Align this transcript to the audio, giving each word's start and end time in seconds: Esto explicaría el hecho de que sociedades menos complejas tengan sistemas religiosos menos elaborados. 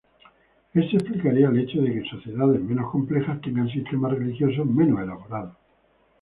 Esto 0.73 0.97
explicaría 0.97 1.47
el 1.49 1.59
hecho 1.59 1.79
de 1.79 1.93
que 1.93 2.09
sociedades 2.09 2.59
menos 2.59 2.89
complejas 2.91 3.39
tengan 3.39 3.69
sistemas 3.69 4.11
religiosos 4.13 4.65
menos 4.65 4.99
elaborados. 4.99 5.55